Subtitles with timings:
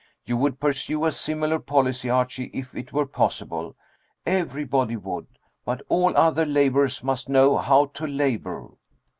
[0.25, 3.75] You would pursue a similar policy, Archie, if it were possible.
[4.25, 5.27] Everybody would.
[5.63, 8.69] But all other laborers must know how to labor."